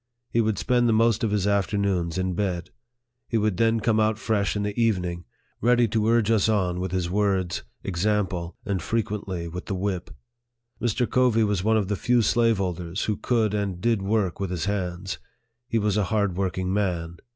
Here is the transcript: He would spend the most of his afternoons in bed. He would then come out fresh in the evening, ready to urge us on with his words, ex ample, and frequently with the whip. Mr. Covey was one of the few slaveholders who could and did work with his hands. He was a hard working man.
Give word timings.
He 0.31 0.41
would 0.41 0.57
spend 0.57 0.89
the 0.89 0.93
most 0.93 1.23
of 1.23 1.29
his 1.29 1.45
afternoons 1.45 2.17
in 2.17 2.33
bed. 2.33 2.71
He 3.29 3.37
would 3.37 3.57
then 3.57 3.79
come 3.79 3.99
out 3.99 4.17
fresh 4.17 4.55
in 4.55 4.63
the 4.63 4.75
evening, 4.75 5.25
ready 5.61 5.87
to 5.89 6.07
urge 6.07 6.31
us 6.31 6.49
on 6.49 6.79
with 6.79 6.91
his 6.91 7.07
words, 7.07 7.61
ex 7.85 8.03
ample, 8.03 8.57
and 8.65 8.81
frequently 8.81 9.47
with 9.47 9.67
the 9.67 9.75
whip. 9.75 10.09
Mr. 10.81 11.07
Covey 11.07 11.43
was 11.43 11.63
one 11.63 11.77
of 11.77 11.87
the 11.87 11.95
few 11.95 12.23
slaveholders 12.23 13.03
who 13.03 13.15
could 13.15 13.53
and 13.53 13.79
did 13.79 14.01
work 14.01 14.39
with 14.39 14.49
his 14.49 14.65
hands. 14.65 15.19
He 15.67 15.77
was 15.77 15.97
a 15.97 16.05
hard 16.05 16.35
working 16.35 16.73
man. 16.73 17.17